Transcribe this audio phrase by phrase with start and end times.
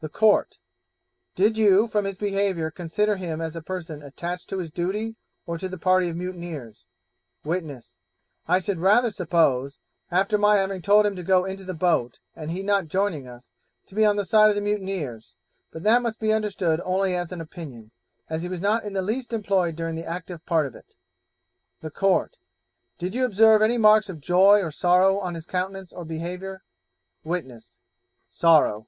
[0.00, 0.58] The Court
[1.34, 5.58] 'Did you, from his behaviour, consider him as a person attached to his duty, or
[5.58, 6.86] to the party of the mutineers?'
[7.42, 7.96] Witness
[8.46, 12.52] 'I should rather suppose, after my having told him to go into the boat, and
[12.52, 13.50] he not joining us,
[13.86, 15.34] to be on the side of the mutineers;
[15.72, 17.90] but that must be understood only as an opinion,
[18.30, 20.94] as he was not in the least employed during the active part of it.'
[21.80, 22.36] The Court
[22.98, 26.62] 'Did you observe any marks of joy or sorrow on his countenance or behaviour?'
[27.24, 27.78] Witness
[28.30, 28.86] 'Sorrow.'